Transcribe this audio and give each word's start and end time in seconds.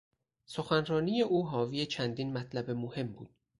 سخنرانی 0.45 1.21
او 1.21 1.47
حاوی 1.47 1.85
چندین 1.85 2.33
مطلب 2.33 2.71
مهم 2.71 3.07
بود. 3.07 3.35